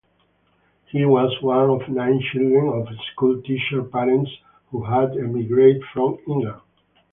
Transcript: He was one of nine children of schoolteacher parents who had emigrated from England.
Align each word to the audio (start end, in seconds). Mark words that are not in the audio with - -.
He 0.87 1.05
was 1.05 1.31
one 1.43 1.69
of 1.69 1.87
nine 1.87 2.19
children 2.31 2.69
of 2.69 2.87
schoolteacher 3.11 3.83
parents 3.83 4.31
who 4.71 4.83
had 4.83 5.11
emigrated 5.11 5.83
from 5.93 6.17
England. 6.27 6.59